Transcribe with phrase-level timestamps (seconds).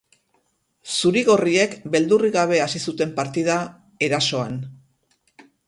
[0.93, 3.59] Zuri-gorriek beldurrik gabe hasi zuten partida,
[4.09, 4.61] erasoan.